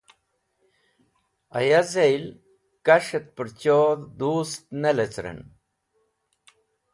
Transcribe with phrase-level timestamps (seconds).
[1.59, 2.23] Aya zel
[2.85, 5.39] kas̃h et pẽrchodh dust ne lecern.